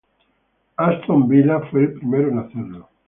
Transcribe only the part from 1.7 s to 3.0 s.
el primero en hacerlo.